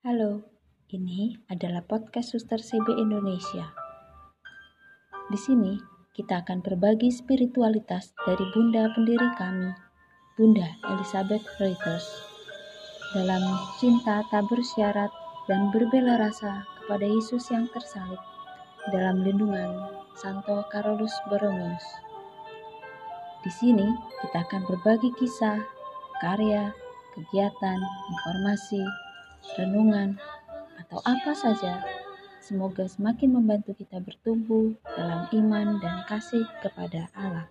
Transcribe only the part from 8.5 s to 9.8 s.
Bunda pendiri kami,